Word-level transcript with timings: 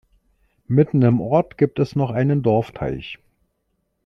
Mitten 0.65 1.03
im 1.03 1.21
Ort 1.21 1.59
gibt 1.59 1.77
es 1.77 1.95
noch 1.95 2.09
einen 2.09 2.41
Dorfteich. 2.41 3.19